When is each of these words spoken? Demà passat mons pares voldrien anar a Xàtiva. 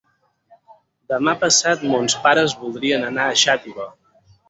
Demà 1.13 1.35
passat 1.45 1.85
mons 1.93 2.19
pares 2.27 2.59
voldrien 2.65 3.09
anar 3.15 3.29
a 3.37 3.41
Xàtiva. 3.47 3.91